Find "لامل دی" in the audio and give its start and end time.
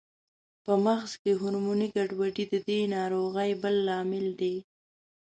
3.87-4.55